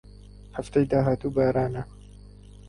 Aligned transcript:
هەفتەی 0.57 0.85
داهاتوو 0.91 1.33
بارانە. 1.35 1.83